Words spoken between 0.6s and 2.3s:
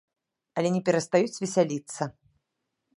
Але не перастаюць весяліцца.